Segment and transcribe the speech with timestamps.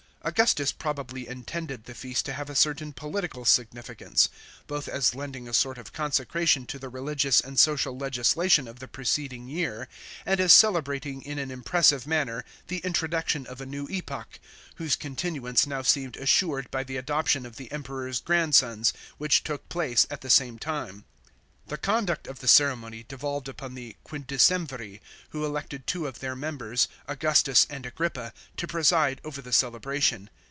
[0.21, 4.29] * Augustus probably intended the feast to have a certain political significance,
[4.67, 8.77] both as lending a sort of con secration to the religious and social legislation of
[8.77, 9.87] the preceding year,
[10.23, 14.39] and as celebrating in an impressive manner the introduction of a new epoch,
[14.75, 20.05] whose continuance now seemed assured by the adoption of the Emperor's grandsons, which took place
[20.11, 21.03] at the same time.
[21.67, 24.99] The conduct of the ceremony devolved upon the Quin decimviri,
[25.29, 30.29] who elected two of their members, Augustus and Agrippa, to preside over the celebration.